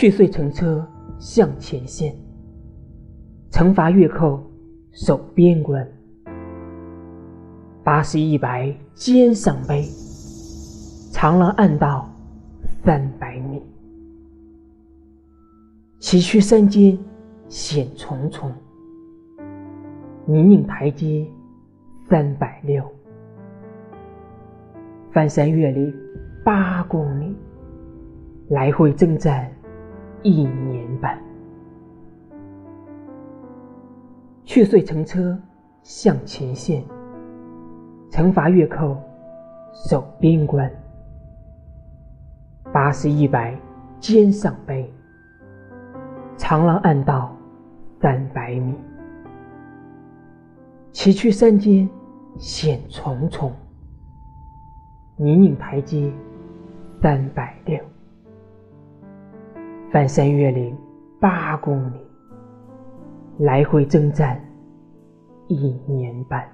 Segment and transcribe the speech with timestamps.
[0.00, 0.86] 去岁乘车
[1.18, 2.14] 向前线，
[3.50, 4.40] 惩罚越寇
[4.92, 5.84] 守边关。
[7.82, 9.82] 八十一白肩上背，
[11.10, 12.08] 长廊暗道
[12.84, 13.60] 三百米。
[15.98, 16.96] 崎岖山间
[17.48, 18.52] 险重重，
[20.26, 21.26] 泥泞台阶
[22.08, 22.84] 三百六。
[25.10, 25.92] 翻山越岭
[26.44, 27.34] 八公里，
[28.50, 29.50] 来回征战
[30.22, 31.18] 一年半。
[34.44, 35.38] 去岁乘车
[35.82, 36.82] 向前线，
[38.10, 38.96] 惩罚越寇
[39.72, 40.70] 守边关。
[42.72, 43.58] 八十一白
[44.00, 44.90] 肩上背，
[46.36, 47.36] 长廊暗道
[48.00, 48.74] 三百米。
[50.92, 51.88] 崎岖山间
[52.38, 53.52] 险重重。
[55.16, 56.12] 泥泞台阶
[57.02, 57.78] 三百六，
[59.90, 60.76] 翻山越岭
[61.18, 61.98] 八公里，
[63.38, 64.38] 来回征战
[65.46, 66.46] 一年半。